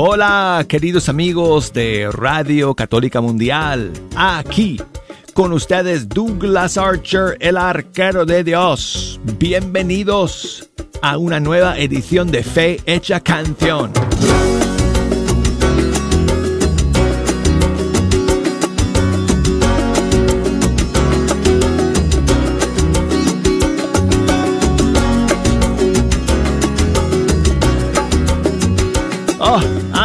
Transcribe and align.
Hola, 0.00 0.64
queridos 0.68 1.08
amigos 1.08 1.72
de 1.72 2.08
Radio 2.12 2.76
Católica 2.76 3.20
Mundial. 3.20 3.92
Aquí 4.14 4.80
con 5.34 5.52
ustedes 5.52 6.08
Douglas 6.08 6.78
Archer, 6.78 7.36
el 7.40 7.56
arquero 7.56 8.24
de 8.24 8.44
Dios. 8.44 9.18
Bienvenidos 9.40 10.70
a 11.02 11.18
una 11.18 11.40
nueva 11.40 11.76
edición 11.80 12.30
de 12.30 12.44
Fe 12.44 12.80
Hecha 12.86 13.18
Canción. 13.18 13.90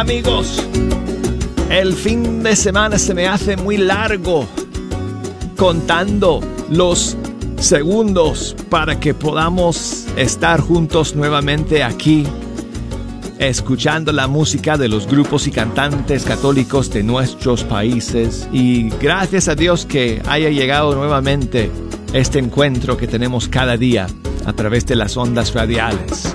Amigos, 0.04 0.62
el 1.70 1.94
fin 1.94 2.42
de 2.42 2.54
semana 2.56 2.98
se 2.98 3.14
me 3.14 3.26
hace 3.26 3.56
muy 3.56 3.78
largo 3.78 4.46
contando 5.56 6.40
los 6.68 7.16
segundos 7.58 8.54
para 8.68 9.00
que 9.00 9.14
podamos 9.14 10.04
estar 10.18 10.60
juntos 10.60 11.16
nuevamente 11.16 11.82
aquí 11.82 12.26
escuchando 13.38 14.12
la 14.12 14.28
música 14.28 14.76
de 14.76 14.90
los 14.90 15.06
grupos 15.06 15.46
y 15.46 15.50
cantantes 15.50 16.24
católicos 16.24 16.90
de 16.90 17.02
nuestros 17.02 17.64
países 17.64 18.46
y 18.52 18.90
gracias 19.00 19.48
a 19.48 19.54
Dios 19.54 19.86
que 19.86 20.20
haya 20.28 20.50
llegado 20.50 20.94
nuevamente 20.94 21.70
este 22.12 22.40
encuentro 22.40 22.98
que 22.98 23.06
tenemos 23.06 23.48
cada 23.48 23.78
día 23.78 24.06
a 24.44 24.52
través 24.52 24.84
de 24.84 24.96
las 24.96 25.16
ondas 25.16 25.54
radiales. 25.54 26.34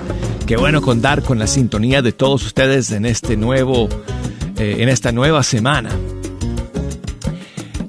Qué 0.50 0.56
bueno 0.56 0.82
contar 0.82 1.22
con 1.22 1.38
la 1.38 1.46
sintonía 1.46 2.02
de 2.02 2.10
todos 2.10 2.44
ustedes 2.44 2.90
en 2.90 3.06
este 3.06 3.36
nuevo, 3.36 3.88
eh, 4.58 4.78
en 4.80 4.88
esta 4.88 5.12
nueva 5.12 5.44
semana. 5.44 5.90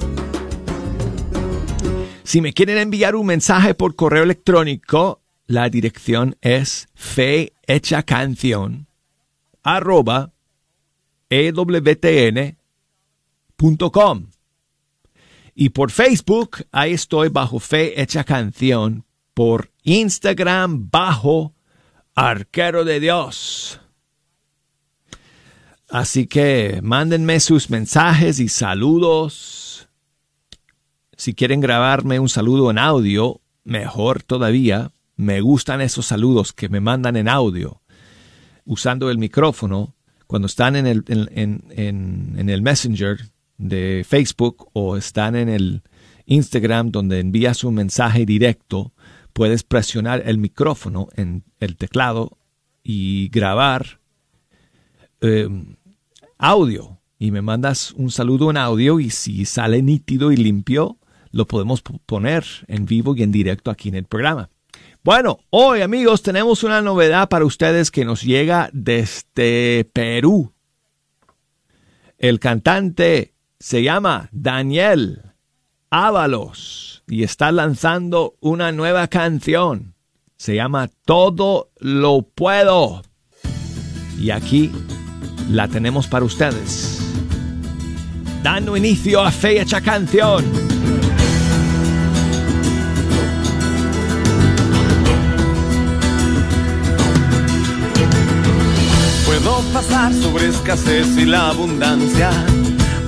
Si 2.25 2.41
me 2.41 2.53
quieren 2.53 2.79
enviar 2.79 3.15
un 3.15 3.27
mensaje 3.27 3.75
por 3.75 3.95
correo 3.95 4.25
electrónico, 4.25 5.21
la 5.47 5.69
dirección 5.69 6.37
es 6.41 6.89
fehechacanción 6.95 8.89
arroba 9.67 10.33
ewtn.com. 11.29 12.57
Y 15.57 15.71
por 15.71 15.91
Facebook, 15.91 16.65
ahí 16.71 16.93
estoy 16.93 17.31
bajo 17.31 17.59
Fe 17.59 18.01
Hecha 18.01 18.23
Canción. 18.25 19.05
Por 19.35 19.73
Instagram, 19.83 20.89
bajo 20.91 21.55
Arquero 22.15 22.85
de 22.85 23.01
Dios. 23.01 23.81
Así 25.89 26.27
que 26.27 26.81
mándenme 26.83 27.39
sus 27.41 27.71
mensajes 27.71 28.41
y 28.41 28.49
saludos. 28.49 29.89
Si 31.17 31.35
quieren 31.35 31.61
grabarme 31.61 32.19
un 32.19 32.29
saludo 32.29 32.71
en 32.71 32.79
audio, 32.79 33.41
mejor 33.65 34.23
todavía. 34.23 34.93
Me 35.17 35.41
gustan 35.41 35.81
esos 35.81 36.07
saludos 36.07 36.53
que 36.53 36.69
me 36.69 36.81
mandan 36.81 37.17
en 37.17 37.29
audio, 37.29 37.81
usando 38.67 39.11
el 39.11 39.17
micrófono, 39.17 39.95
cuando 40.27 40.47
están 40.47 40.77
en 40.77 40.87
el, 40.87 41.05
en, 41.09 41.63
en, 41.71 42.51
el 42.51 42.61
Messenger 42.61 43.19
de 43.57 44.05
Facebook 44.07 44.69
o 44.73 44.97
están 44.97 45.37
en 45.37 45.49
el 45.49 45.83
Instagram 46.27 46.91
donde 46.91 47.21
envías 47.21 47.65
un 47.65 47.77
mensaje 47.77 48.27
directo, 48.27 48.93
puedes 49.33 49.63
presionar 49.63 50.23
el 50.27 50.39
micrófono 50.39 51.09
en 51.15 51.45
el 51.61 51.77
teclado 51.77 52.39
y 52.83 53.29
grabar 53.29 54.01
eh, 55.27 55.49
audio 56.39 56.99
y 57.19 57.31
me 57.31 57.43
mandas 57.43 57.93
un 57.93 58.11
saludo 58.11 58.51
en 58.51 58.57
audio 58.57 59.01
y 59.01 59.11
si 59.11 59.45
sale 59.45 59.83
nítido 59.83 60.33
y 60.33 60.37
limpio, 60.37 60.99
lo 61.31 61.47
podemos 61.47 61.83
poner 61.83 62.45
en 62.69 62.87
vivo 62.87 63.15
y 63.17 63.23
en 63.23 63.33
directo 63.33 63.71
aquí 63.71 63.89
en 63.89 63.97
el 63.97 64.05
programa. 64.05 64.51
Bueno, 65.03 65.39
hoy 65.51 65.83
amigos 65.83 66.23
tenemos 66.23 66.65
una 66.65 66.83
novedad 66.83 67.29
para 67.29 67.45
ustedes 67.45 67.91
que 67.91 68.05
nos 68.05 68.23
llega 68.23 68.71
desde 68.73 69.89
Perú. 69.93 70.53
El 72.19 72.41
cantante 72.41 73.33
se 73.59 73.83
llama 73.83 74.29
Daniel 74.33 75.23
Ábalos 75.91 77.05
y 77.07 77.23
está 77.23 77.53
lanzando 77.53 78.35
una 78.41 78.73
nueva 78.73 79.07
canción. 79.09 79.95
Se 80.37 80.57
llama 80.57 80.91
Todo 81.05 81.71
lo 81.79 82.23
puedo. 82.23 83.03
Y 84.19 84.31
aquí 84.31 84.73
la 85.51 85.69
tenemos 85.69 86.07
para 86.07 86.25
ustedes. 86.25 86.99
Dando 88.43 88.77
inicio 88.77 89.23
a 89.23 89.31
fecha 89.31 89.81
canción. 89.81 90.45
Puedo 99.25 99.61
pasar 99.73 100.13
sobre 100.15 100.49
escasez 100.49 101.17
y 101.17 101.25
la 101.25 101.49
abundancia. 101.49 102.31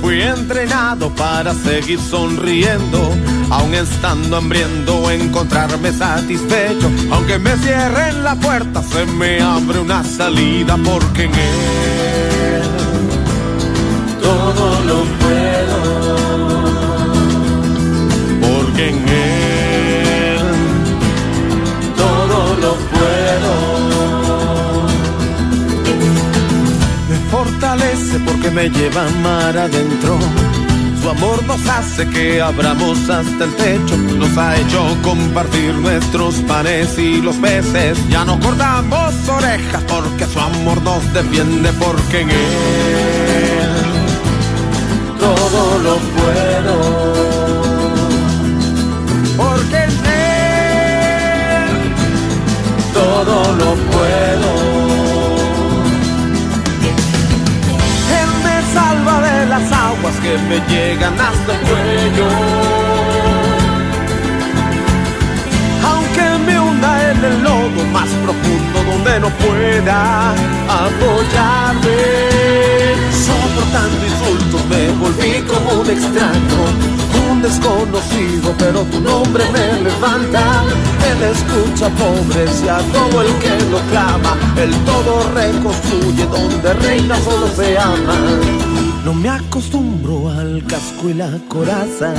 Fui 0.00 0.22
entrenado 0.22 1.10
para 1.14 1.52
seguir 1.54 1.98
sonriendo, 2.00 3.14
aun 3.50 3.74
estando 3.74 4.36
hambriento, 4.36 5.10
encontrarme 5.10 5.92
satisfecho. 5.92 6.90
Aunque 7.10 7.38
me 7.38 7.56
cierren 7.56 8.22
la 8.22 8.36
puerta, 8.36 8.82
se 8.82 9.06
me 9.06 9.40
abre 9.40 9.80
una 9.80 10.04
salida 10.04 10.76
porque 10.84 11.24
en 11.24 11.34
él 11.34 12.07
Porque 18.40 18.88
en 18.88 19.08
él 19.08 20.38
todo 21.96 22.56
lo 22.62 22.74
puedo. 22.94 23.52
Me 27.08 27.16
fortalece 27.30 28.18
porque 28.20 28.50
me 28.50 28.68
lleva 28.70 29.08
mar 29.22 29.56
adentro. 29.56 30.18
Su 31.00 31.10
amor 31.10 31.42
nos 31.44 31.66
hace 31.68 32.08
que 32.08 32.40
abramos 32.42 33.08
hasta 33.08 33.44
el 33.44 33.54
techo. 33.54 33.96
Nos 33.96 34.36
ha 34.36 34.56
hecho 34.56 34.96
compartir 35.02 35.74
nuestros 35.74 36.34
panes 36.42 36.98
y 36.98 37.22
los 37.22 37.36
peces. 37.36 37.96
Ya 38.08 38.24
no 38.24 38.38
cortamos 38.40 39.14
orejas 39.28 39.82
porque 39.88 40.26
su 40.26 40.40
amor 40.40 40.82
nos 40.82 41.12
defiende. 41.14 41.72
Porque 41.74 42.20
en 42.22 42.30
él 42.30 43.47
todo 45.50 45.78
lo 45.78 45.94
puedo. 46.16 46.74
Porque 49.36 49.78
en 49.84 49.90
él 50.06 51.68
todo 52.92 53.36
lo 53.60 53.70
puedo. 53.92 54.50
Él 58.20 58.30
me 58.44 58.56
salva 58.74 59.14
de 59.28 59.46
las 59.46 59.72
aguas 59.72 60.14
que 60.24 60.32
me 60.48 60.58
llegan 60.72 61.14
hasta 61.28 61.52
el 61.52 61.60
cuello. 61.68 62.28
Aunque 65.90 66.26
me 66.46 66.54
hunda 66.60 67.10
en 67.10 67.24
el 67.24 67.42
lodo 67.42 67.80
más 67.92 68.10
profundo 68.24 68.76
donde 68.90 69.20
no 69.20 69.30
pueda 69.30 69.98
apoyarme. 70.86 72.28
Insultos 73.58 74.64
me 74.68 74.88
volví 74.92 75.42
como 75.46 75.80
un 75.80 75.90
extraño, 75.90 76.58
un 77.30 77.42
desconocido, 77.42 78.54
pero 78.58 78.82
tu 78.84 79.00
nombre 79.00 79.44
me 79.52 79.82
levanta. 79.82 80.64
Él 81.10 81.22
escucha 81.22 81.88
pobres 81.90 82.62
y 82.64 82.68
a 82.68 82.78
todo 82.78 83.22
el 83.22 83.32
que 83.38 83.50
lo 83.70 83.78
clama. 83.90 84.36
El 84.56 84.72
todo 84.84 85.28
reconstruye 85.34 86.26
donde 86.26 86.72
reina 86.74 87.16
solo 87.20 87.48
se 87.48 87.78
ama. 87.78 88.16
No 89.04 89.14
me 89.14 89.28
acostumbro 89.28 90.30
al 90.30 90.64
casco 90.66 91.08
y 91.08 91.14
la 91.14 91.30
coraza. 91.48 92.14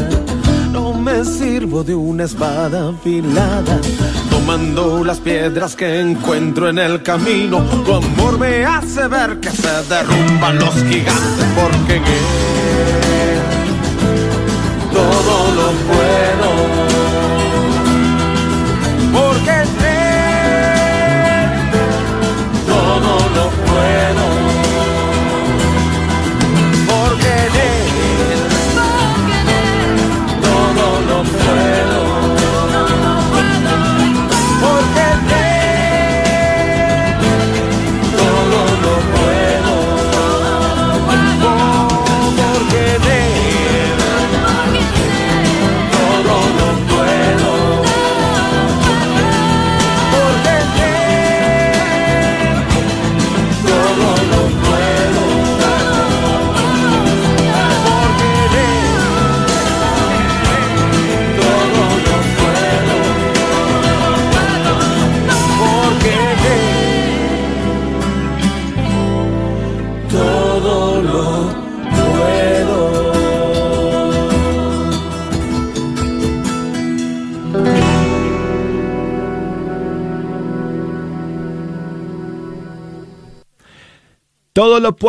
No 0.72 0.94
me 0.94 1.24
sirvo 1.24 1.84
de 1.84 1.96
una 1.96 2.26
espada 2.26 2.90
afilada. 2.90 3.80
Tomando 4.50 5.04
las 5.04 5.19
piedras 5.19 5.75
que 5.75 6.00
encuentro 6.00 6.69
en 6.69 6.80
el 6.80 7.04
camino, 7.04 7.63
tu 7.86 7.94
amor 7.94 8.40
me 8.40 8.66
hace 8.66 9.07
ver 9.07 9.40
que 9.40 9.51
se 9.51 9.69
derrumban 9.88 10.57
los 10.57 10.74
gigantes 10.86 11.46
porque 11.56 12.01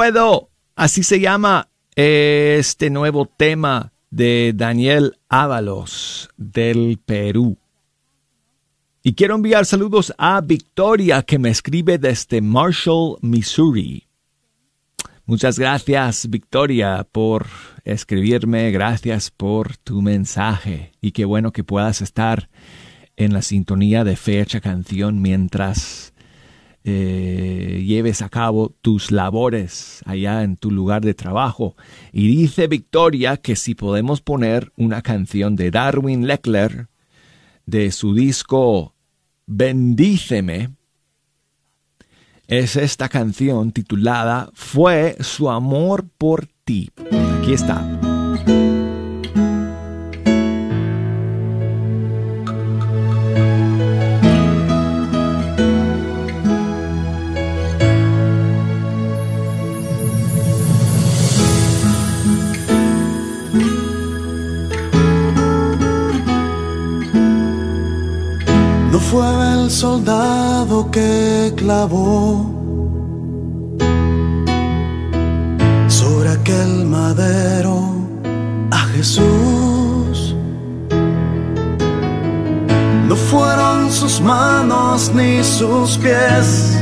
puedo. 0.01 0.49
Así 0.77 1.03
se 1.03 1.21
llama 1.21 1.69
este 1.95 2.89
nuevo 2.89 3.27
tema 3.27 3.93
de 4.09 4.55
Daniel 4.57 5.19
Ábalos 5.29 6.31
del 6.39 6.99
Perú. 7.05 7.59
Y 9.03 9.13
quiero 9.13 9.35
enviar 9.35 9.67
saludos 9.67 10.15
a 10.17 10.41
Victoria 10.41 11.23
que 11.23 11.39
me 11.39 11.51
escribe 11.51 11.99
desde 11.99 12.41
Marshall, 12.41 13.19
Missouri. 13.21 14.07
Muchas 15.27 15.59
gracias 15.59 16.31
Victoria 16.31 17.07
por 17.13 17.49
escribirme, 17.85 18.71
gracias 18.71 19.31
por 19.31 19.77
tu 19.77 20.01
mensaje 20.01 20.93
y 21.03 21.13
qué 21.13 21.27
bueno 21.27 21.53
que 21.53 21.63
puedas 21.63 22.01
estar 22.01 22.49
en 23.17 23.35
la 23.35 23.43
sintonía 23.43 24.03
de 24.05 24.17
fecha 24.17 24.63
canción 24.63 25.21
mientras 25.21 26.10
eh, 26.85 27.85
lleves 27.87 28.23
a 28.23 28.29
cabo 28.29 28.75
tus 28.81 29.11
labores 29.11 30.01
allá 30.07 30.43
en 30.43 30.57
tu 30.57 30.71
lugar 30.71 31.03
de 31.03 31.15
trabajo. 31.15 31.77
Y 32.13 32.29
dice 32.29 32.67
Victoria 32.67 33.37
que 33.37 33.57
si 33.57 33.75
podemos 33.75 34.21
poner 34.21 34.73
una 34.77 35.03
canción 35.03 35.57
de 35.57 35.71
Darwin 35.71 36.27
Leckler 36.27 36.89
de 37.67 37.93
su 37.93 38.15
disco 38.15 38.95
Bendíceme, 39.47 40.71
es 42.47 42.77
esta 42.77 43.09
canción 43.09 43.73
titulada 43.73 44.51
Fue 44.55 45.17
su 45.21 45.51
amor 45.51 46.09
por 46.17 46.47
ti. 46.65 46.91
Aquí 47.41 47.53
está. 47.53 48.00
Que 70.91 71.53
clavó. 71.57 72.47
Sobre 75.89 76.31
aquel 76.31 76.87
madero 76.87 77.77
a 78.71 78.79
Jesús. 78.95 80.35
No 83.09 83.17
fueron 83.17 83.91
sus 83.91 84.21
manos 84.21 85.11
ni 85.15 85.43
sus 85.43 85.99
pies. 85.99 86.79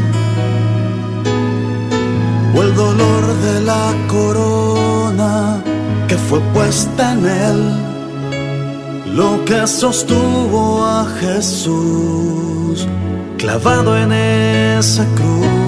O 2.54 2.62
el 2.62 2.75
dolor 2.75 3.25
de 3.46 3.61
la 3.62 3.94
corona 4.08 5.62
que 6.06 6.16
fue 6.16 6.40
puesta 6.54 7.12
en 7.12 7.26
él. 7.26 7.61
Lo 9.14 9.44
que 9.44 9.66
sostuvo 9.66 10.84
a 10.84 11.04
Jesús 11.20 12.87
clavado 13.38 13.96
en 13.96 14.12
esa 14.12 15.06
cruz. 15.14 15.68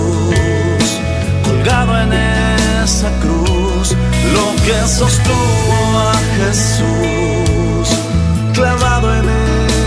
esa 2.91 3.09
cruz 3.19 3.95
lo 4.35 4.47
que 4.65 4.77
sostuvo 4.85 5.75
a 6.09 6.13
Jesús 6.37 7.87
clavado 8.53 9.07
en 9.19 9.25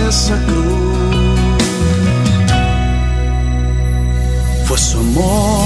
esa 0.08 0.36
cruz. 0.46 1.58
Fue 4.66 4.78
su 4.78 4.98
amor 4.98 5.63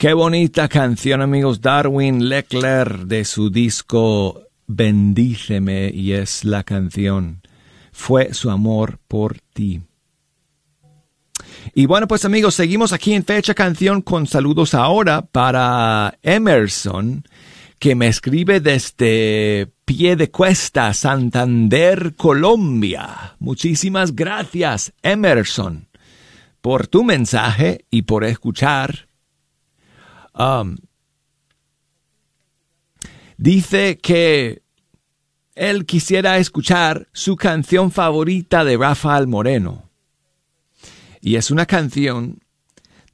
Qué 0.00 0.14
bonita 0.14 0.66
canción, 0.66 1.20
amigos. 1.20 1.60
Darwin 1.60 2.30
Leckler 2.30 3.04
de 3.04 3.26
su 3.26 3.50
disco 3.50 4.44
Bendíceme 4.66 5.90
y 5.92 6.12
es 6.12 6.42
la 6.42 6.64
canción. 6.64 7.42
Fue 7.92 8.32
su 8.32 8.48
amor 8.48 8.98
por 9.06 9.40
ti. 9.52 9.82
Y 11.74 11.84
bueno, 11.84 12.08
pues 12.08 12.24
amigos, 12.24 12.54
seguimos 12.54 12.94
aquí 12.94 13.12
en 13.12 13.26
Fecha 13.26 13.52
Canción 13.52 14.00
con 14.00 14.26
saludos 14.26 14.72
ahora 14.72 15.20
para 15.20 16.18
Emerson, 16.22 17.22
que 17.78 17.94
me 17.94 18.08
escribe 18.08 18.60
desde 18.60 19.68
Pie 19.84 20.16
de 20.16 20.30
Cuesta, 20.30 20.94
Santander, 20.94 22.14
Colombia. 22.16 23.36
Muchísimas 23.38 24.16
gracias, 24.16 24.94
Emerson, 25.02 25.88
por 26.62 26.86
tu 26.86 27.04
mensaje 27.04 27.84
y 27.90 28.00
por 28.00 28.24
escuchar. 28.24 29.09
Um, 30.40 30.76
dice 33.36 33.98
que 33.98 34.62
él 35.54 35.84
quisiera 35.84 36.38
escuchar 36.38 37.08
su 37.12 37.36
canción 37.36 37.90
favorita 37.90 38.64
de 38.64 38.78
Rafael 38.78 39.26
Moreno. 39.26 39.90
Y 41.20 41.34
es 41.36 41.50
una 41.50 41.66
canción 41.66 42.38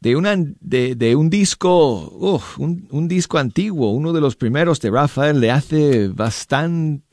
de, 0.01 0.15
un 0.15 1.29
disco, 1.29 2.39
un, 2.59 3.09
disco 3.09 3.39
antiguo, 3.39 3.91
uno 3.91 4.13
de 4.13 4.21
los 4.21 4.37
primeros 4.37 4.81
de 4.81 4.93
Rafael 4.93 5.41
de 5.41 5.51
hace 5.51 6.07
bastante, 6.07 7.09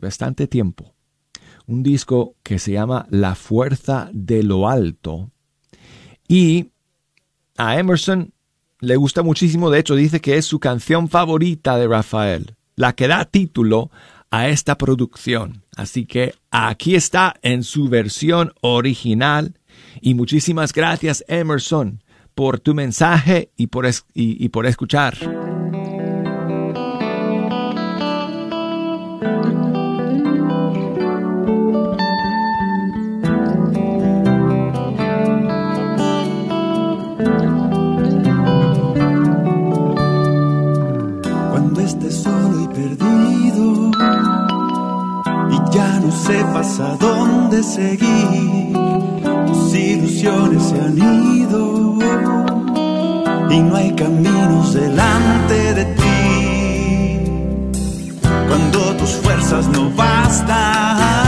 bastante 0.00 0.46
tiempo. 0.46 0.94
Un 1.66 1.82
disco 1.82 2.36
que 2.42 2.58
se 2.58 2.72
llama 2.72 3.06
La 3.10 3.34
Fuerza 3.34 4.08
de 4.14 4.42
lo 4.42 4.66
Alto. 4.66 5.30
Y 6.26 6.70
a 7.58 7.78
Emerson 7.78 8.32
le 8.80 8.96
gusta 8.96 9.22
muchísimo, 9.22 9.70
de 9.70 9.80
hecho 9.80 9.94
dice 9.94 10.20
que 10.20 10.36
es 10.36 10.44
su 10.44 10.60
canción 10.60 11.08
favorita 11.08 11.78
de 11.78 11.88
Rafael, 11.88 12.56
la 12.74 12.94
que 12.94 13.08
da 13.08 13.24
título 13.24 13.90
a 14.30 14.48
esta 14.48 14.76
producción. 14.76 15.64
Así 15.76 16.06
que 16.06 16.34
aquí 16.50 16.94
está 16.94 17.34
en 17.42 17.62
su 17.62 17.88
versión 17.88 18.52
original 18.60 19.58
y 20.00 20.14
muchísimas 20.14 20.72
gracias 20.72 21.24
Emerson 21.28 22.02
por 22.34 22.60
tu 22.60 22.74
mensaje 22.74 23.50
y 23.56 23.68
por, 23.68 23.88
y 24.14 24.48
por 24.50 24.66
escuchar. 24.66 25.45
Sepas 46.10 46.80
a 46.80 46.96
dónde 46.96 47.62
seguir, 47.62 48.72
tus 49.46 49.74
ilusiones 49.74 50.62
se 50.62 50.80
han 50.80 50.98
ido 50.98 51.98
y 53.50 53.60
no 53.60 53.76
hay 53.76 53.92
caminos 53.94 54.74
delante 54.74 55.74
de 55.74 55.84
ti. 55.84 57.20
Cuando 58.48 58.78
tus 58.96 59.10
fuerzas 59.10 59.68
no 59.68 59.90
bastan 59.90 61.25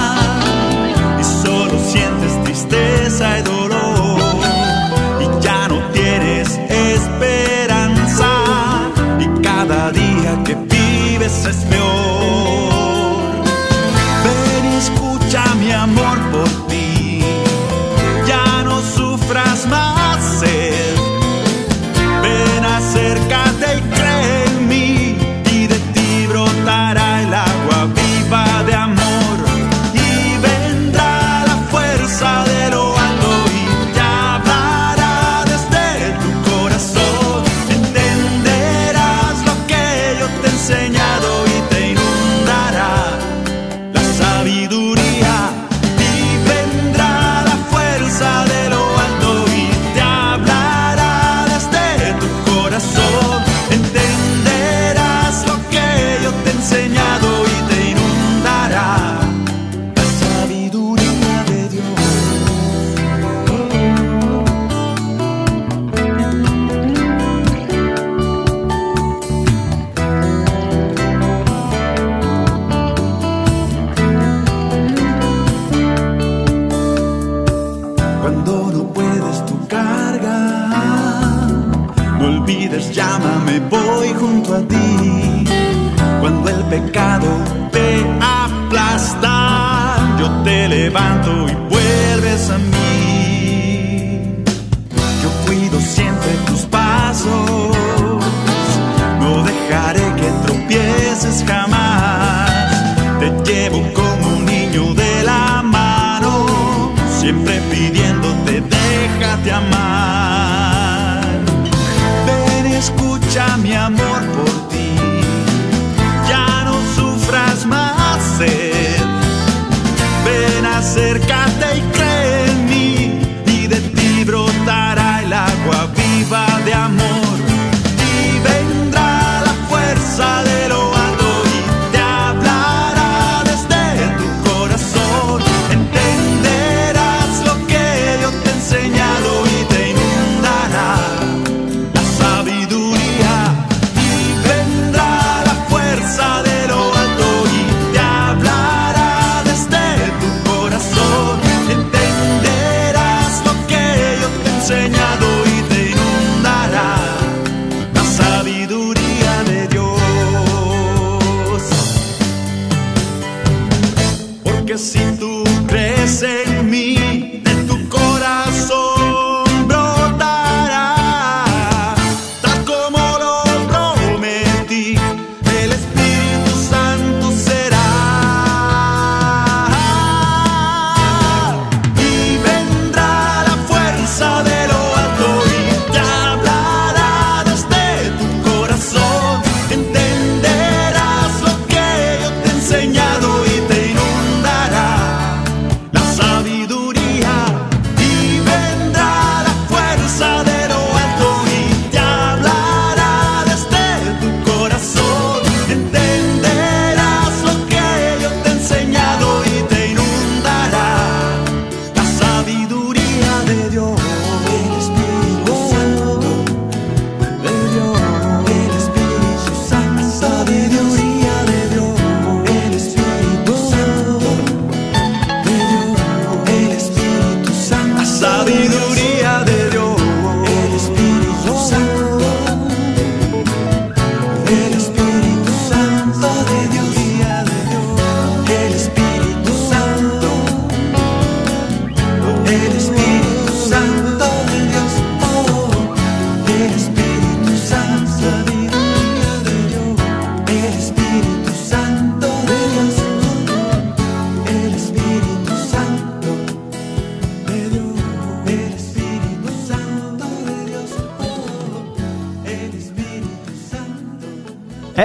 que 164.69 164.77
se 164.77 165.28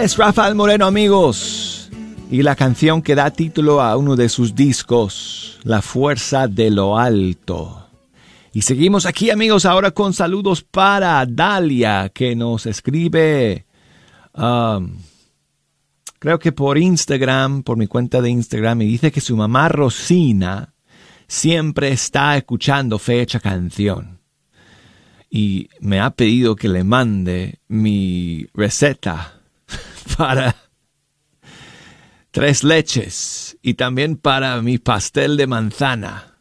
Es 0.03 0.17
Rafael 0.17 0.53
Moreno, 0.53 0.85
amigos. 0.85 1.89
Y 2.29 2.43
la 2.43 2.57
canción 2.57 3.01
que 3.01 3.15
da 3.15 3.31
título 3.31 3.79
a 3.79 3.95
uno 3.95 4.17
de 4.17 4.27
sus 4.27 4.53
discos, 4.53 5.61
La 5.63 5.81
Fuerza 5.81 6.49
de 6.49 6.71
lo 6.71 6.97
Alto. 6.97 7.87
Y 8.51 8.63
seguimos 8.63 9.05
aquí, 9.05 9.29
amigos, 9.29 9.65
ahora 9.65 9.91
con 9.91 10.11
saludos 10.11 10.61
para 10.61 11.25
Dalia, 11.25 12.11
que 12.13 12.35
nos 12.35 12.65
escribe, 12.65 13.65
um, 14.33 14.97
creo 16.19 16.37
que 16.37 16.51
por 16.51 16.77
Instagram, 16.77 17.63
por 17.63 17.77
mi 17.77 17.87
cuenta 17.87 18.21
de 18.21 18.29
Instagram, 18.29 18.81
y 18.81 18.87
dice 18.87 19.09
que 19.09 19.21
su 19.21 19.37
mamá 19.37 19.69
Rosina 19.69 20.73
siempre 21.27 21.93
está 21.93 22.35
escuchando 22.35 22.99
fecha 22.99 23.39
canción. 23.39 24.19
Y 25.29 25.69
me 25.79 26.01
ha 26.01 26.09
pedido 26.09 26.57
que 26.57 26.67
le 26.67 26.83
mande 26.83 27.59
mi 27.69 28.45
receta 28.53 29.39
para 30.17 30.55
tres 32.33 32.63
leches 32.63 33.57
y 33.61 33.75
también 33.75 34.17
para 34.17 34.59
mi 34.61 34.79
pastel 34.79 35.37
de 35.37 35.45
manzana. 35.45 36.39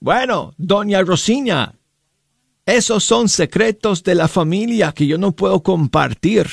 Bueno, 0.00 0.54
doña 0.56 1.02
Rosiña, 1.02 1.74
esos 2.64 3.04
son 3.04 3.28
secretos 3.28 4.02
de 4.02 4.14
la 4.14 4.26
familia 4.26 4.92
que 4.92 5.06
yo 5.06 5.18
no 5.18 5.32
puedo 5.32 5.62
compartir. 5.62 6.48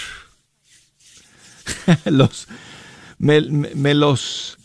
los, 2.05 2.47
me, 3.17 3.39
los 3.41 4.57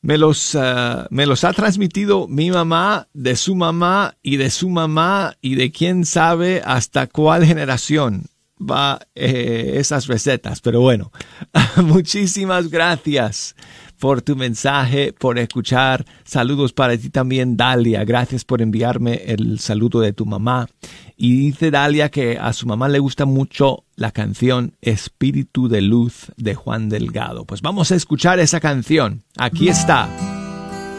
me 0.00 0.16
los, 0.16 0.54
ah, 0.54 1.08
me 1.10 1.26
los 1.26 1.42
ha 1.42 1.52
transmitido 1.52 2.28
mi 2.28 2.52
mamá, 2.52 3.08
de 3.12 3.34
su 3.34 3.56
mamá 3.56 4.16
y 4.22 4.36
de 4.36 4.50
su 4.50 4.70
mamá 4.70 5.36
y 5.42 5.56
de 5.56 5.72
quién 5.72 6.06
sabe 6.06 6.62
hasta 6.64 7.08
cuál 7.08 7.44
generación 7.44 8.29
va 8.60 9.00
eh, 9.14 9.74
esas 9.76 10.06
recetas. 10.06 10.60
Pero 10.60 10.80
bueno, 10.80 11.12
muchísimas 11.76 12.68
gracias 12.68 13.54
por 14.00 14.22
tu 14.22 14.34
mensaje, 14.34 15.12
por 15.12 15.38
escuchar. 15.38 16.04
Saludos 16.24 16.72
para 16.72 16.96
ti 16.96 17.10
también, 17.10 17.56
Dalia. 17.56 18.04
Gracias 18.04 18.44
por 18.44 18.62
enviarme 18.62 19.22
el 19.26 19.60
saludo 19.60 20.00
de 20.00 20.12
tu 20.12 20.26
mamá. 20.26 20.68
Y 21.16 21.36
dice 21.36 21.70
Dalia 21.70 22.08
que 22.10 22.38
a 22.38 22.52
su 22.54 22.66
mamá 22.66 22.88
le 22.88 22.98
gusta 22.98 23.26
mucho 23.26 23.84
la 23.94 24.10
canción 24.10 24.72
Espíritu 24.80 25.68
de 25.68 25.82
Luz 25.82 26.32
de 26.38 26.54
Juan 26.54 26.88
Delgado. 26.88 27.44
Pues 27.44 27.60
vamos 27.60 27.92
a 27.92 27.94
escuchar 27.94 28.40
esa 28.40 28.58
canción. 28.58 29.22
Aquí 29.36 29.68
está. 29.68 30.08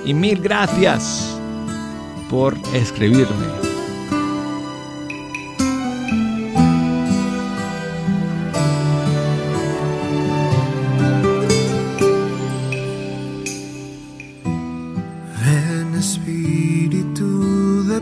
Y 0.06 0.14
mil 0.14 0.40
gracias 0.40 1.36
por 2.30 2.56
escribirme. 2.74 3.71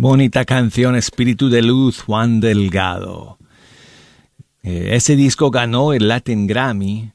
Bonita 0.00 0.44
canción, 0.44 0.94
Espíritu 0.94 1.48
de 1.48 1.60
Luz, 1.60 2.02
Juan 2.02 2.38
Delgado. 2.38 3.38
Eh, 4.62 4.90
ese 4.92 5.16
disco 5.16 5.50
ganó 5.50 5.92
el 5.92 6.06
Latin 6.06 6.46
Grammy 6.46 7.10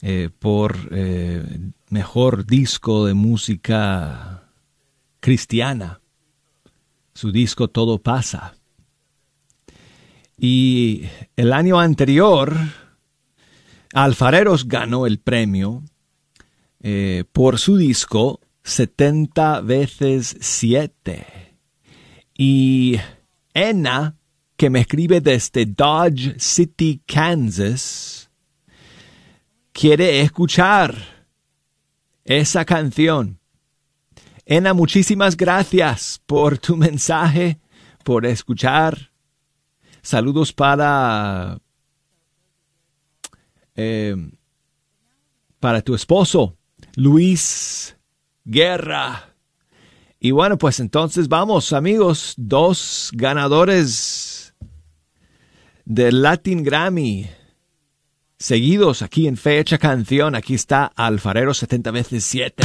eh, 0.00 0.30
por 0.38 0.76
eh, 0.92 1.42
mejor 1.90 2.46
disco 2.46 3.06
de 3.06 3.14
música 3.14 4.44
cristiana. 5.18 6.00
Su 7.14 7.32
disco 7.32 7.68
Todo 7.68 7.98
pasa. 7.98 8.54
Y 10.38 11.04
el 11.36 11.52
año 11.52 11.80
anterior, 11.80 12.56
Alfareros 13.92 14.68
ganó 14.68 15.06
el 15.06 15.18
premio 15.18 15.82
por 17.32 17.58
su 17.58 17.76
disco 17.76 18.40
70 18.62 19.62
veces 19.62 20.36
7. 20.40 21.43
Y 22.36 22.98
Enna, 23.52 24.16
que 24.56 24.70
me 24.70 24.80
escribe 24.80 25.20
desde 25.20 25.66
Dodge 25.66 26.38
City, 26.38 27.02
Kansas, 27.06 28.30
quiere 29.72 30.20
escuchar 30.20 30.96
esa 32.24 32.64
canción. 32.64 33.38
Enna, 34.46 34.74
muchísimas 34.74 35.36
gracias 35.36 36.20
por 36.26 36.58
tu 36.58 36.76
mensaje, 36.76 37.60
por 38.02 38.26
escuchar. 38.26 39.10
Saludos 40.02 40.52
para 40.52 41.58
eh, 43.74 44.16
para 45.58 45.80
tu 45.82 45.94
esposo, 45.94 46.56
Luis 46.94 47.96
Guerra. 48.44 49.33
Y 50.24 50.30
bueno, 50.30 50.56
pues 50.56 50.80
entonces 50.80 51.28
vamos, 51.28 51.74
amigos, 51.74 52.32
dos 52.38 53.10
ganadores 53.12 54.54
del 55.84 56.22
Latin 56.22 56.62
Grammy 56.62 57.28
seguidos 58.38 59.02
aquí 59.02 59.28
en 59.28 59.36
Fecha 59.36 59.76
Canción. 59.76 60.34
Aquí 60.34 60.54
está 60.54 60.86
Alfarero 60.96 61.52
70 61.52 61.90
veces 61.90 62.24
7. 62.24 62.64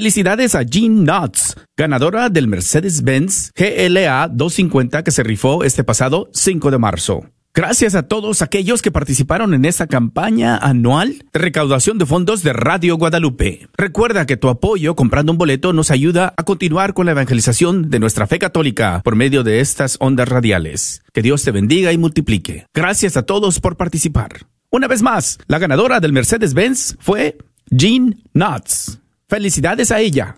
Felicidades 0.00 0.54
a 0.54 0.62
Jean 0.62 1.04
Knotts, 1.04 1.58
ganadora 1.76 2.30
del 2.30 2.48
Mercedes-Benz 2.48 3.50
GLA 3.54 4.28
250 4.28 5.04
que 5.04 5.10
se 5.10 5.22
rifó 5.22 5.62
este 5.62 5.84
pasado 5.84 6.30
5 6.32 6.70
de 6.70 6.78
marzo. 6.78 7.26
Gracias 7.52 7.94
a 7.94 8.04
todos 8.04 8.40
aquellos 8.40 8.80
que 8.80 8.90
participaron 8.90 9.52
en 9.52 9.66
esta 9.66 9.86
campaña 9.88 10.56
anual 10.56 11.22
de 11.34 11.38
recaudación 11.38 11.98
de 11.98 12.06
fondos 12.06 12.42
de 12.42 12.54
Radio 12.54 12.96
Guadalupe. 12.96 13.68
Recuerda 13.76 14.24
que 14.24 14.38
tu 14.38 14.48
apoyo 14.48 14.96
comprando 14.96 15.32
un 15.32 15.38
boleto 15.38 15.74
nos 15.74 15.90
ayuda 15.90 16.32
a 16.34 16.44
continuar 16.44 16.94
con 16.94 17.04
la 17.04 17.12
evangelización 17.12 17.90
de 17.90 17.98
nuestra 17.98 18.26
fe 18.26 18.38
católica 18.38 19.02
por 19.04 19.16
medio 19.16 19.42
de 19.42 19.60
estas 19.60 19.98
ondas 20.00 20.30
radiales. 20.30 21.02
Que 21.12 21.20
Dios 21.20 21.42
te 21.42 21.50
bendiga 21.50 21.92
y 21.92 21.98
multiplique. 21.98 22.64
Gracias 22.72 23.18
a 23.18 23.24
todos 23.24 23.60
por 23.60 23.76
participar. 23.76 24.46
Una 24.70 24.88
vez 24.88 25.02
más, 25.02 25.38
la 25.46 25.58
ganadora 25.58 26.00
del 26.00 26.14
Mercedes-Benz 26.14 26.96
fue 27.00 27.36
Jean 27.68 28.22
Knotts. 28.32 28.99
Felicidades 29.30 29.92
a 29.92 30.00
ella. 30.00 30.34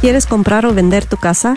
¿Quieres 0.00 0.26
comprar 0.26 0.66
o 0.66 0.74
vender 0.74 1.06
tu 1.06 1.16
casa? 1.16 1.56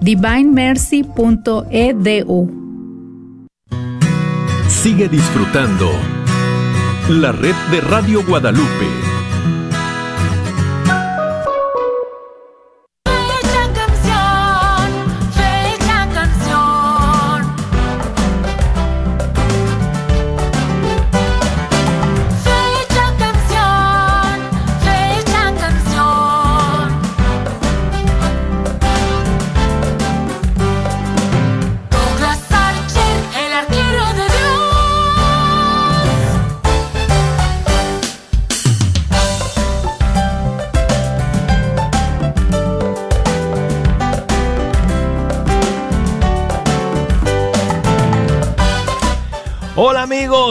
divinemercy.edu. 0.00 2.64
Sigue 4.68 5.08
disfrutando 5.08 5.90
la 7.08 7.32
red 7.32 7.56
de 7.70 7.80
Radio 7.80 8.22
Guadalupe. 8.24 8.86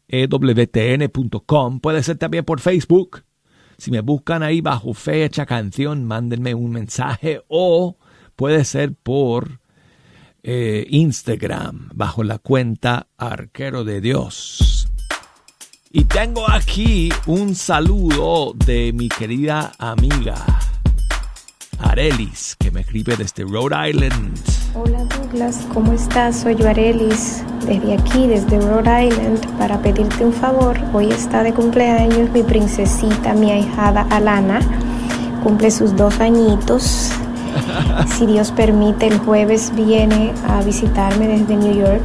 ewtn.com 0.08 1.78
puede 1.80 2.02
ser 2.02 2.18
también 2.18 2.44
por 2.44 2.60
Facebook. 2.60 3.22
Si 3.76 3.92
me 3.92 4.00
buscan 4.00 4.42
ahí 4.42 4.60
bajo 4.60 4.92
fe 4.94 5.24
hecha 5.24 5.46
canción 5.46 6.04
mándenme 6.04 6.54
un 6.54 6.72
mensaje. 6.72 7.42
O 7.48 7.96
puede 8.34 8.64
ser 8.64 8.94
por 8.94 9.60
eh, 10.42 10.84
Instagram 10.88 11.90
bajo 11.94 12.24
la 12.24 12.38
cuenta 12.38 13.06
arquero 13.18 13.84
de 13.84 14.00
Dios 14.00 14.77
y 15.90 16.04
tengo 16.04 16.50
aquí 16.50 17.10
un 17.26 17.54
saludo 17.54 18.52
de 18.54 18.92
mi 18.92 19.08
querida 19.08 19.72
amiga 19.78 20.34
Arelis, 21.78 22.56
que 22.58 22.70
me 22.70 22.80
escribe 22.80 23.16
desde 23.16 23.44
Rhode 23.44 23.90
Island. 23.90 24.38
Hola 24.74 25.04
Douglas, 25.04 25.66
¿cómo 25.72 25.92
estás? 25.92 26.40
Soy 26.40 26.56
yo 26.56 26.68
Arelis, 26.68 27.42
desde 27.66 27.94
aquí, 27.94 28.26
desde 28.26 28.60
Rhode 28.60 29.06
Island, 29.06 29.58
para 29.58 29.80
pedirte 29.80 30.24
un 30.24 30.32
favor. 30.32 30.76
Hoy 30.92 31.10
está 31.10 31.42
de 31.42 31.54
cumpleaños 31.54 32.30
mi 32.30 32.42
princesita, 32.42 33.32
mi 33.34 33.52
ahijada 33.52 34.02
Alana. 34.10 34.60
Cumple 35.42 35.70
sus 35.70 35.96
dos 35.96 36.18
añitos. 36.20 37.10
Si 38.18 38.26
Dios 38.26 38.52
permite, 38.52 39.06
el 39.06 39.18
jueves 39.18 39.72
viene 39.74 40.32
a 40.48 40.60
visitarme 40.62 41.26
desde 41.28 41.56
New 41.56 41.74
York, 41.74 42.02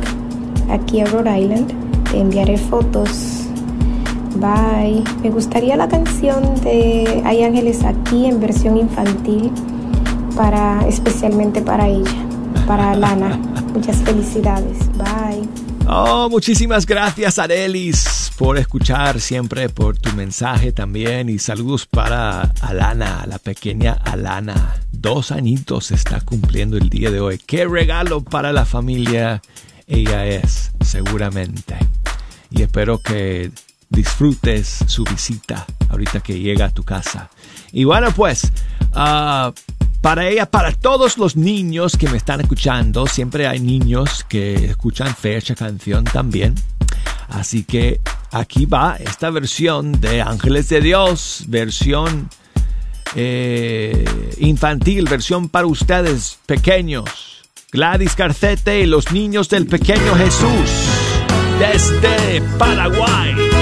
aquí 0.69 1.01
a 1.01 1.05
Rhode 1.05 1.39
Island. 1.39 1.73
Te 2.11 2.19
enviaré 2.19 2.57
fotos. 2.57 3.32
Bye. 4.43 5.01
Me 5.21 5.29
gustaría 5.29 5.77
la 5.77 5.87
canción 5.87 6.59
de 6.63 7.21
Hay 7.23 7.43
Ángeles 7.43 7.81
aquí 7.85 8.25
en 8.25 8.41
versión 8.41 8.75
infantil 8.75 9.49
para 10.35 10.85
especialmente 10.85 11.61
para 11.61 11.87
ella, 11.87 12.25
para 12.67 12.93
Lana. 12.93 13.37
Muchas 13.73 14.03
felicidades. 14.03 14.79
Bye. 14.97 15.47
Oh, 15.87 16.27
muchísimas 16.29 16.85
gracias, 16.85 17.39
Arelis, 17.39 18.31
por 18.37 18.57
escuchar 18.57 19.21
siempre, 19.21 19.69
por 19.69 19.97
tu 19.97 20.11
mensaje 20.11 20.73
también. 20.73 21.29
Y 21.29 21.39
saludos 21.39 21.85
para 21.85 22.51
Alana, 22.59 23.25
la 23.25 23.39
pequeña 23.39 23.93
Alana. 23.93 24.75
Dos 24.91 25.31
añitos 25.31 25.91
está 25.91 26.19
cumpliendo 26.19 26.75
el 26.75 26.89
día 26.89 27.11
de 27.11 27.21
hoy. 27.21 27.39
Qué 27.45 27.65
regalo 27.65 28.21
para 28.21 28.51
la 28.51 28.65
familia 28.65 29.41
ella 29.87 30.25
es, 30.25 30.73
seguramente. 30.81 31.77
Y 32.49 32.61
espero 32.61 32.99
que 32.99 33.49
disfrutes 33.93 34.79
su 34.87 35.03
visita 35.03 35.65
ahorita 35.89 36.19
que 36.19 36.39
llega 36.39 36.65
a 36.65 36.69
tu 36.69 36.83
casa. 36.83 37.29
Y 37.71 37.85
bueno, 37.85 38.11
pues, 38.11 38.51
ah, 38.93 39.53
para 40.01 40.27
ella, 40.27 40.45
para 40.45 40.73
todos 40.73 41.17
los 41.17 41.37
niños 41.37 41.95
que 41.95 42.09
me 42.09 42.17
están 42.17 42.41
escuchando, 42.41 43.07
siempre 43.07 43.47
hay 43.47 43.59
niños 43.59 44.25
que 44.27 44.65
escuchan 44.65 45.15
fecha 45.15 45.55
canción 45.55 46.03
también. 46.03 46.55
Así 47.29 47.63
que 47.63 48.01
aquí 48.31 48.65
va 48.65 48.97
esta 48.99 49.29
versión 49.29 49.99
de 50.01 50.21
Ángeles 50.21 50.69
de 50.69 50.81
Dios, 50.81 51.45
versión 51.47 52.29
eh, 53.15 54.05
infantil, 54.39 55.07
versión 55.07 55.49
para 55.49 55.67
ustedes 55.67 56.39
pequeños. 56.45 57.43
Gladys 57.71 58.15
Carcete 58.15 58.81
y 58.81 58.85
los 58.85 59.11
niños 59.11 59.49
del 59.49 59.65
pequeño 59.65 60.15
Jesús 60.15 60.69
desde 61.59 62.41
Paraguay. 62.57 63.52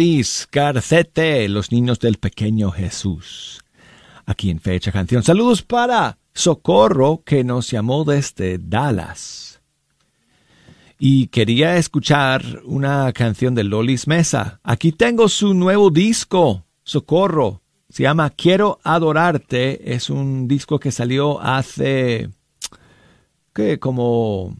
Gladys 0.00 0.48
los 1.50 1.72
niños 1.72 1.98
del 1.98 2.16
pequeño 2.16 2.70
Jesús. 2.70 3.62
Aquí 4.24 4.48
en 4.48 4.58
Fecha 4.58 4.92
Canción. 4.92 5.22
Saludos 5.22 5.60
para 5.60 6.16
Socorro, 6.32 7.22
que 7.22 7.44
nos 7.44 7.70
llamó 7.70 8.04
desde 8.04 8.56
Dallas. 8.56 9.60
Y 10.98 11.26
quería 11.26 11.76
escuchar 11.76 12.42
una 12.64 13.12
canción 13.12 13.54
de 13.54 13.64
Lolis 13.64 14.06
Mesa. 14.06 14.60
Aquí 14.62 14.92
tengo 14.92 15.28
su 15.28 15.52
nuevo 15.52 15.90
disco, 15.90 16.64
Socorro. 16.82 17.60
Se 17.90 18.04
llama 18.04 18.30
Quiero 18.30 18.78
Adorarte. 18.82 19.94
Es 19.94 20.08
un 20.08 20.48
disco 20.48 20.80
que 20.80 20.92
salió 20.92 21.42
hace, 21.42 22.30
¿qué? 23.52 23.78
Como 23.78 24.56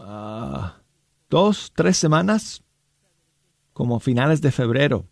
ah, 0.00 0.78
dos, 1.30 1.70
tres 1.76 1.96
semanas 1.96 2.63
como 3.74 4.00
finales 4.00 4.40
de 4.40 4.50
febrero. 4.50 5.06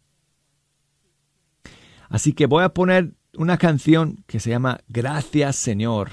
Así 2.09 2.33
que 2.33 2.47
voy 2.47 2.65
a 2.65 2.71
poner 2.71 3.13
una 3.37 3.59
canción 3.59 4.25
que 4.27 4.41
se 4.41 4.49
llama 4.49 4.81
Gracias 4.89 5.57
Señor. 5.57 6.11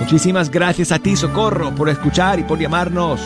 Muchísimas 0.00 0.50
gracias 0.50 0.90
a 0.90 0.98
ti, 0.98 1.14
Socorro, 1.14 1.72
por 1.76 1.88
escuchar 1.88 2.40
y 2.40 2.42
por 2.42 2.58
llamarnos. 2.58 3.20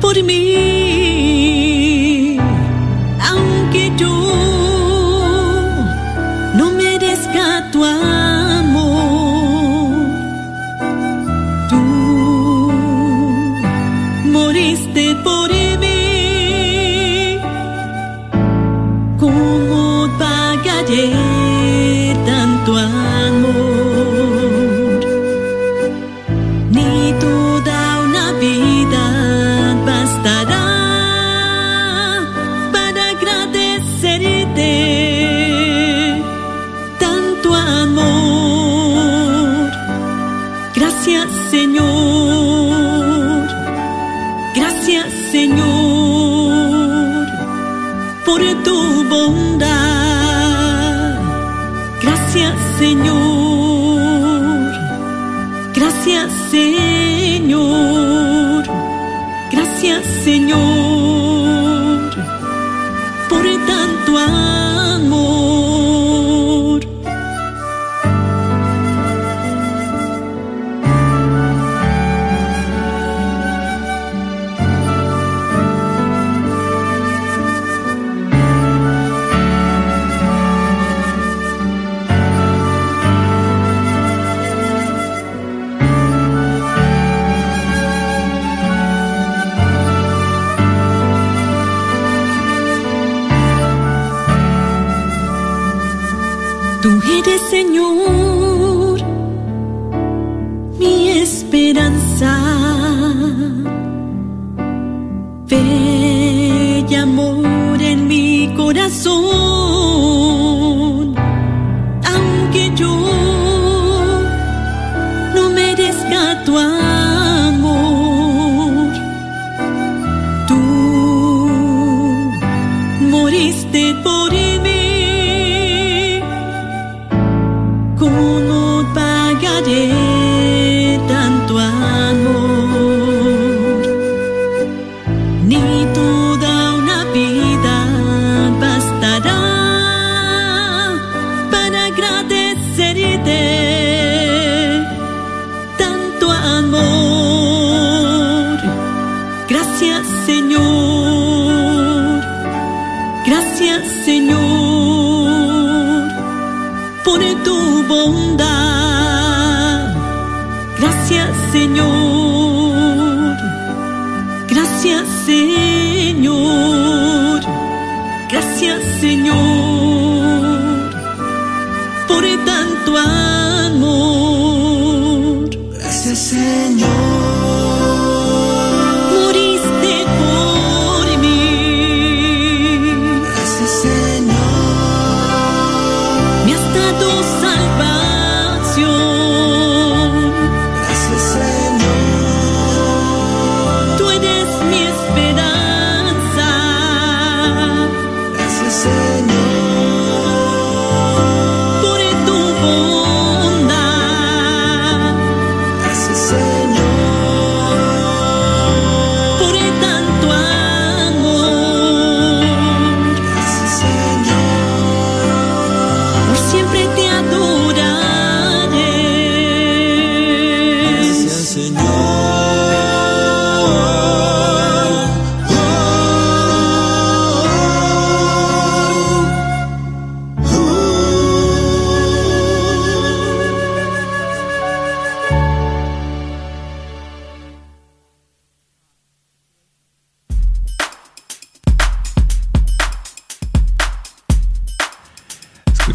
por 0.00 0.22
mí. 0.22 0.69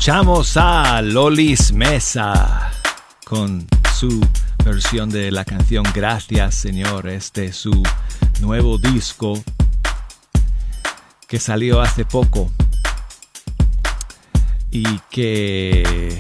escuchamos 0.05 0.55
a 0.55 1.01
Lolis 1.01 1.71
Mesa 1.71 2.71
con 3.25 3.65
su 3.97 4.23
versión 4.63 5.09
de 5.09 5.31
la 5.31 5.43
canción 5.43 5.83
Gracias 5.95 6.53
Señor, 6.53 7.09
este 7.09 7.45
es 7.45 7.55
su 7.55 7.81
nuevo 8.39 8.77
disco 8.77 9.43
que 11.27 11.39
salió 11.39 11.81
hace 11.81 12.05
poco 12.05 12.51
y 14.69 14.85
que 15.09 16.19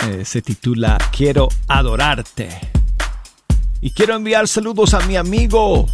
eh, 0.00 0.24
se 0.24 0.40
titula 0.40 0.96
Quiero 1.14 1.48
adorarte. 1.68 2.48
Y 3.82 3.90
quiero 3.90 4.16
enviar 4.16 4.48
saludos 4.48 4.94
a 4.94 5.00
mi 5.00 5.18
amigo 5.18 5.84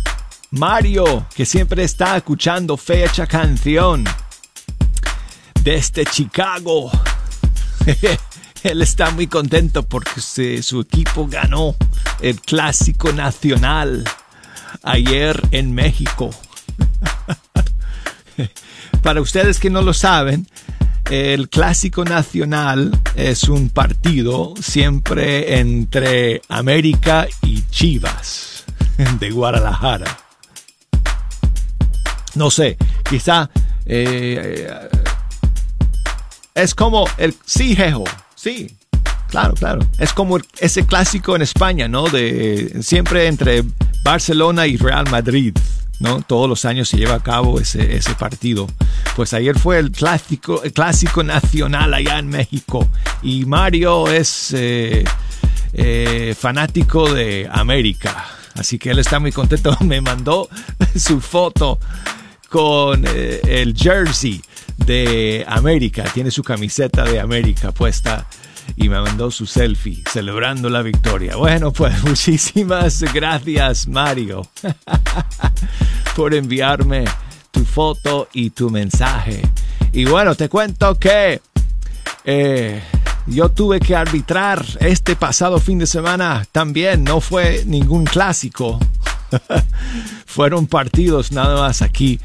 Mario, 0.53 1.27
que 1.35 1.45
siempre 1.45 1.83
está 1.83 2.17
escuchando 2.17 2.77
Fecha 2.77 3.27
Canción 3.27 4.05
desde 5.67 6.05
Chicago. 6.05 6.93
Él 8.63 8.83
está 8.83 9.11
muy 9.11 9.27
contento 9.27 9.83
porque 9.83 10.21
su 10.63 10.81
equipo 10.81 11.27
ganó 11.27 11.75
el 12.21 12.41
clásico 12.41 13.13
nacional 13.13 14.05
ayer 14.85 15.43
en 15.51 15.75
México. 15.75 16.31
Para 19.03 19.21
ustedes 19.21 19.59
que 19.59 19.69
no 19.69 19.83
lo 19.83 19.93
saben, 19.93 20.47
el 21.11 21.49
clásico 21.49 22.05
nacional 22.05 22.97
es 23.17 23.49
un 23.49 23.69
partido 23.69 24.55
siempre 24.63 25.59
entre 25.59 26.43
América 26.49 27.27
y 27.43 27.63
Chivas 27.71 28.65
de 29.19 29.31
Guadalajara. 29.33 30.17
No 32.37 32.53
sé, 32.53 32.77
quizá 33.09 33.51
eh, 33.85 34.89
es 36.57 36.75
como 36.75 37.07
el 37.19 37.35
sí, 37.45 37.77
Jejo, 37.77 38.05
sí, 38.35 38.77
claro, 39.29 39.55
claro. 39.55 39.81
Es 39.99 40.13
como 40.13 40.39
ese 40.59 40.87
clásico 40.87 41.37
en 41.37 41.43
España, 41.43 41.87
¿no? 41.87 42.09
De 42.09 42.79
siempre 42.83 43.27
entre 43.27 43.63
Barcelona 44.03 44.67
y 44.67 44.79
Real 44.79 45.09
Madrid, 45.11 45.55
¿no? 46.01 46.23
Todos 46.23 46.49
los 46.49 46.65
años 46.65 46.89
se 46.89 46.97
lleva 46.97 47.17
a 47.17 47.23
cabo 47.23 47.61
ese, 47.61 47.97
ese 47.97 48.15
partido. 48.15 48.67
Pues 49.15 49.35
ayer 49.35 49.59
fue 49.59 49.79
el 49.79 49.93
clásico, 49.93 50.63
el 50.63 50.73
clásico 50.73 51.23
nacional 51.23 51.93
allá 51.93 52.19
en 52.19 52.29
México 52.29 52.89
y 53.23 53.45
Mario 53.45 54.09
es 54.09 54.55
eh, 54.55 55.05
eh, 55.75 56.35
fanático 56.39 57.13
de 57.13 57.49
América, 57.53 58.25
así 58.55 58.79
que 58.79 58.91
él 58.91 58.99
está 58.99 59.19
muy 59.19 59.31
contento. 59.31 59.77
Me 59.85 60.01
mandó 60.01 60.49
su 60.97 61.21
foto 61.21 61.79
con 62.49 63.05
eh, 63.07 63.43
el 63.45 63.77
jersey 63.77 64.41
de 64.77 65.45
América. 65.49 66.05
Tiene 66.13 66.31
su 66.31 66.43
camiseta 66.43 67.05
de 67.05 67.21
América 67.21 67.73
puesta 67.73 68.27
y 68.77 68.89
me 68.89 69.01
mandó 69.01 69.31
su 69.31 69.47
selfie 69.47 70.03
celebrando 70.11 70.69
la 70.69 70.83
victoria. 70.83 71.37
Bueno, 71.37 71.73
pues 71.73 72.03
muchísimas 72.05 73.03
gracias 73.13 73.87
Mario 73.87 74.49
por 76.17 76.35
enviarme 76.35 77.05
tu 77.51 77.65
foto 77.65 78.29
y 78.33 78.51
tu 78.51 78.71
mensaje. 78.71 79.43
Y 79.93 80.05
bueno, 80.05 80.35
te 80.35 80.49
cuento 80.49 80.99
que 80.99 81.41
eh, 82.25 82.83
yo 83.27 83.49
tuve 83.49 83.81
que 83.81 83.97
arbitrar 83.97 84.65
este 84.81 85.17
pasado 85.17 85.59
fin 85.59 85.79
de 85.79 85.87
semana 85.87 86.47
también. 86.53 87.05
No 87.05 87.21
fue 87.21 87.63
ningún 87.67 88.05
clásico. 88.05 88.79
Fueron 90.27 90.67
partidos 90.67 91.33
nada 91.33 91.61
más 91.61 91.83
aquí 91.83 92.21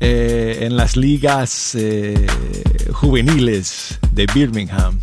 eh, 0.00 0.58
en 0.62 0.76
las 0.76 0.96
ligas 0.96 1.74
eh, 1.74 2.26
juveniles 2.92 3.98
de 4.12 4.26
Birmingham. 4.32 5.00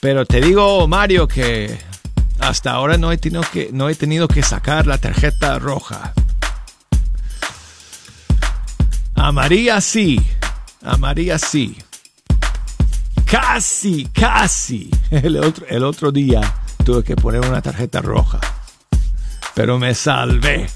Pero 0.00 0.26
te 0.26 0.40
digo, 0.40 0.86
Mario, 0.88 1.28
que 1.28 1.78
hasta 2.40 2.72
ahora 2.72 2.98
no 2.98 3.12
he 3.12 3.18
tenido 3.18 3.42
que, 3.52 3.70
no 3.72 3.88
he 3.88 3.94
tenido 3.94 4.28
que 4.28 4.42
sacar 4.42 4.86
la 4.86 4.98
tarjeta 4.98 5.58
roja. 5.58 6.12
A 9.14 9.30
María 9.30 9.80
sí, 9.80 10.20
a 10.82 10.96
María 10.96 11.38
sí. 11.38 11.76
Casi, 13.24 14.06
casi. 14.06 14.90
El 15.10 15.36
otro, 15.38 15.64
el 15.68 15.84
otro 15.84 16.12
día 16.12 16.40
tuve 16.84 17.02
que 17.02 17.16
poner 17.16 17.40
una 17.46 17.62
tarjeta 17.62 18.02
roja. 18.02 18.40
Pero 19.54 19.78
me 19.78 19.94
salvé. 19.94 20.66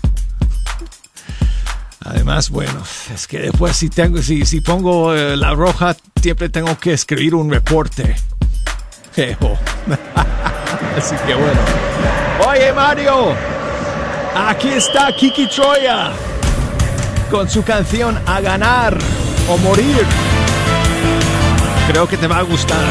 Además, 2.08 2.50
bueno, 2.50 2.82
es 3.12 3.26
que 3.26 3.38
después 3.38 3.76
si 3.76 3.88
tengo, 3.88 4.22
si, 4.22 4.44
si 4.46 4.60
pongo 4.60 5.14
eh, 5.14 5.36
la 5.36 5.54
roja, 5.54 5.96
siempre 6.20 6.48
tengo 6.48 6.78
que 6.78 6.92
escribir 6.92 7.34
un 7.34 7.50
reporte. 7.50 8.16
Jejo. 9.14 9.58
Así 10.96 11.14
que 11.26 11.34
bueno. 11.34 11.60
Oye, 12.48 12.72
Mario. 12.72 13.34
Aquí 14.34 14.68
está 14.68 15.14
Kiki 15.14 15.48
Troya. 15.48 16.10
Con 17.30 17.48
su 17.48 17.62
canción 17.64 18.18
A 18.26 18.40
ganar 18.40 18.96
o 19.48 19.56
morir. 19.58 20.04
Creo 21.88 22.08
que 22.08 22.16
te 22.16 22.26
va 22.26 22.38
a 22.38 22.42
gustar. 22.42 22.84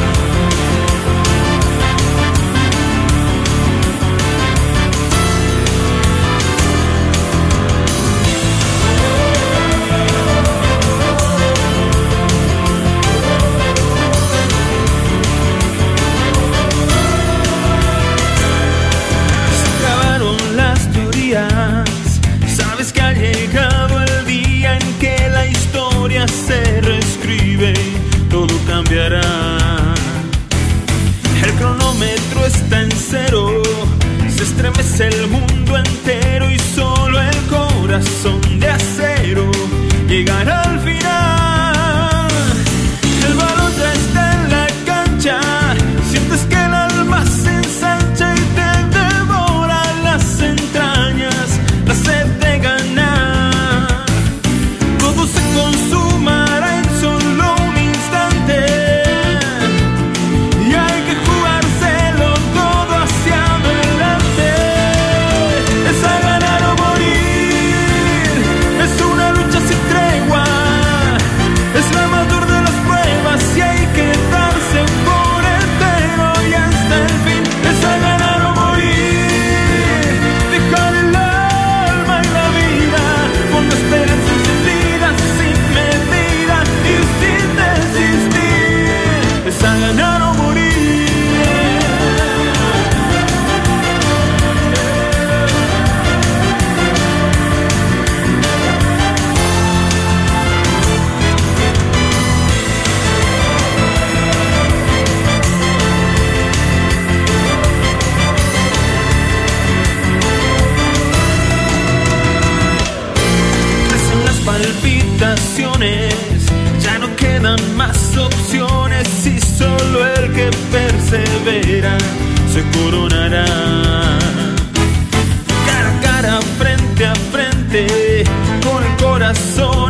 frente 126.95 127.05
a 127.05 127.15
frente, 127.15 128.23
con 128.63 128.83
el 128.83 128.97
corazón. 128.97 129.84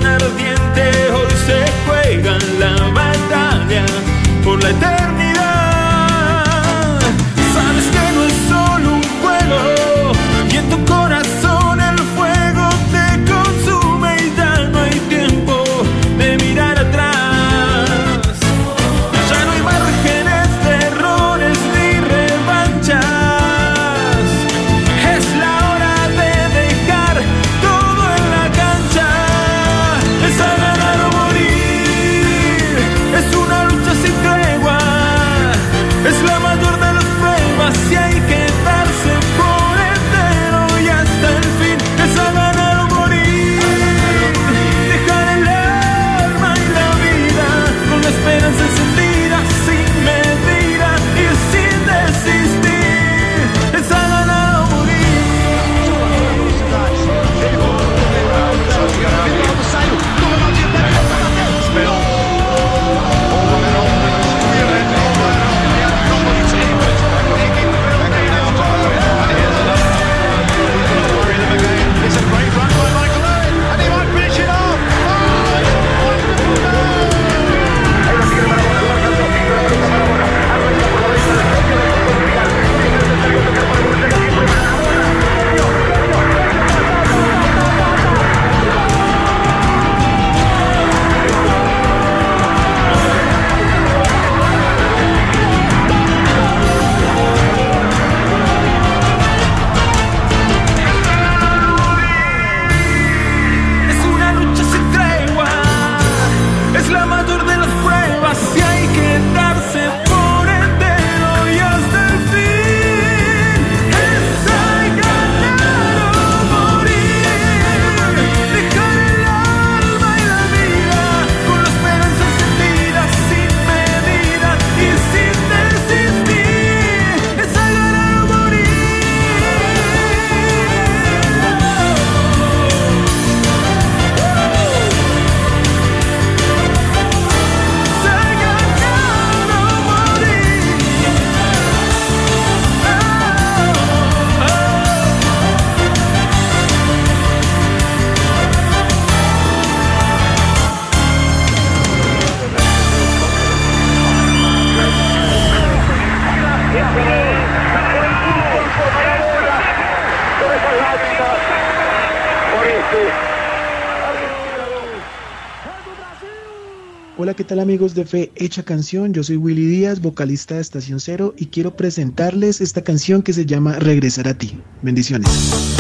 Tal 167.46 167.60
amigos 167.60 167.93
de 167.96 168.06
Fe 168.06 168.32
Hecha 168.36 168.64
Canción? 168.64 169.14
Yo 169.14 169.24
soy 169.24 169.38
Willy 169.38 169.66
Díaz, 169.66 170.02
vocalista 170.02 170.56
de 170.56 170.62
Estación 170.62 171.00
Cero 171.00 171.34
y 171.38 171.48
quiero 171.48 171.76
presentarles 171.76 172.62
esta 172.62 172.84
canción 172.84 173.22
que 173.22 173.34
se 173.34 173.46
llama 173.46 173.80
Regresar 173.80 174.28
a 174.28 174.34
ti. 174.34 174.60
Bendiciones. 174.82 175.74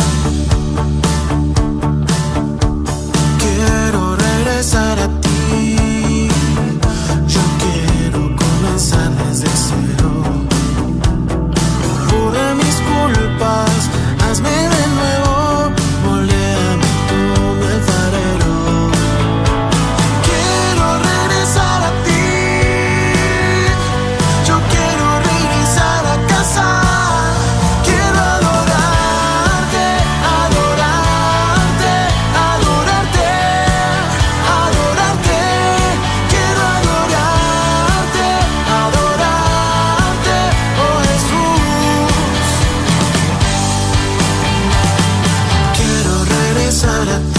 Regresar 46.85 47.31
a 47.31 47.34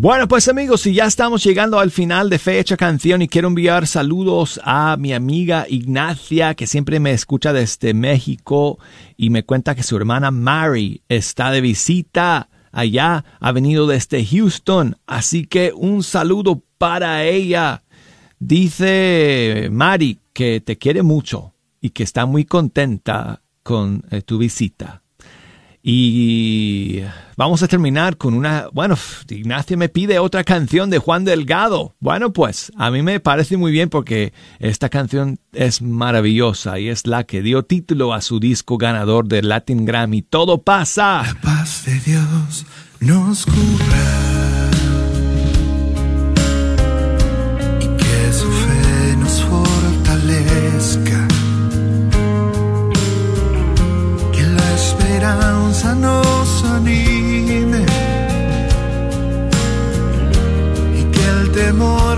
Bueno, 0.00 0.28
pues 0.28 0.46
amigos, 0.46 0.82
si 0.82 0.94
ya 0.94 1.06
estamos 1.06 1.42
llegando 1.42 1.80
al 1.80 1.90
final 1.90 2.30
de 2.30 2.38
Fecha 2.38 2.76
Canción 2.76 3.20
y 3.20 3.26
quiero 3.26 3.48
enviar 3.48 3.88
saludos 3.88 4.60
a 4.62 4.96
mi 4.96 5.12
amiga 5.12 5.66
Ignacia, 5.68 6.54
que 6.54 6.68
siempre 6.68 7.00
me 7.00 7.10
escucha 7.10 7.52
desde 7.52 7.94
México 7.94 8.78
y 9.16 9.30
me 9.30 9.42
cuenta 9.42 9.74
que 9.74 9.82
su 9.82 9.96
hermana 9.96 10.30
Mary 10.30 11.02
está 11.08 11.50
de 11.50 11.60
visita 11.60 12.48
allá, 12.70 13.24
ha 13.40 13.50
venido 13.50 13.88
desde 13.88 14.24
Houston, 14.24 14.96
así 15.08 15.46
que 15.46 15.72
un 15.74 16.04
saludo 16.04 16.62
para 16.78 17.24
ella. 17.24 17.82
Dice 18.38 19.68
Mary 19.72 20.20
que 20.32 20.60
te 20.60 20.78
quiere 20.78 21.02
mucho 21.02 21.54
y 21.80 21.90
que 21.90 22.04
está 22.04 22.24
muy 22.24 22.44
contenta 22.44 23.42
con 23.64 24.04
eh, 24.12 24.22
tu 24.22 24.38
visita. 24.38 25.02
Y 25.82 27.00
vamos 27.36 27.62
a 27.62 27.68
terminar 27.68 28.16
con 28.16 28.34
una, 28.34 28.68
bueno, 28.72 28.96
Ignacia 29.28 29.76
me 29.76 29.88
pide 29.88 30.18
otra 30.18 30.44
canción 30.44 30.90
de 30.90 30.98
Juan 30.98 31.24
Delgado. 31.24 31.94
Bueno, 32.00 32.32
pues 32.32 32.72
a 32.76 32.90
mí 32.90 33.02
me 33.02 33.20
parece 33.20 33.56
muy 33.56 33.72
bien 33.72 33.88
porque 33.88 34.32
esta 34.58 34.88
canción 34.88 35.38
es 35.52 35.80
maravillosa 35.80 36.78
y 36.78 36.88
es 36.88 37.06
la 37.06 37.24
que 37.24 37.42
dio 37.42 37.62
título 37.62 38.12
a 38.12 38.20
su 38.20 38.40
disco 38.40 38.76
ganador 38.76 39.28
del 39.28 39.48
Latin 39.48 39.84
Grammy. 39.84 40.22
Todo 40.22 40.62
pasa. 40.62 41.22
La 41.24 41.40
paz 41.40 41.84
de 41.86 41.98
Dios 42.00 42.66
nos 43.00 43.46
cubra 43.46 44.37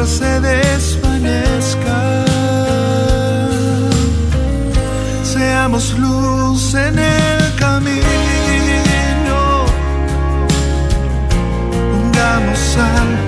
se 0.07 0.41
desvanezca. 0.41 2.24
Seamos 5.24 5.99
luz 5.99 6.74
en 6.74 6.99
el 6.99 7.55
camino. 7.57 8.07
Pongamos 11.91 12.59
sal 12.59 13.19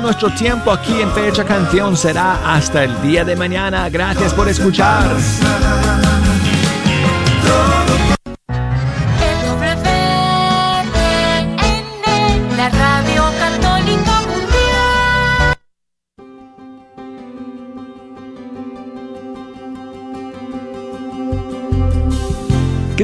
nuestro 0.00 0.30
tiempo 0.30 0.70
aquí 0.70 1.00
en 1.00 1.10
Fecha 1.12 1.44
Canción. 1.44 1.96
Será 1.96 2.54
hasta 2.54 2.84
el 2.84 3.00
día 3.02 3.24
de 3.24 3.36
mañana. 3.36 3.88
Gracias 3.88 4.32
por 4.34 4.48
escuchar. 4.48 5.16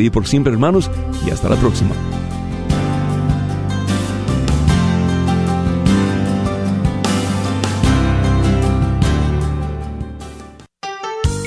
día 0.00 0.10
por 0.10 0.26
siempre, 0.26 0.52
hermanos, 0.52 0.90
y 1.26 1.30
hasta 1.30 1.48
la 1.48 1.56
próxima. 1.56 1.94